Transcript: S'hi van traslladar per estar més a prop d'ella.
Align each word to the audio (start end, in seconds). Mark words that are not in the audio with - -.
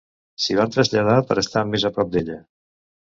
S'hi 0.43 0.55
van 0.59 0.71
traslladar 0.75 1.17
per 1.31 1.37
estar 1.41 1.63
més 1.73 1.85
a 1.91 1.91
prop 1.99 2.09
d'ella. 2.15 2.39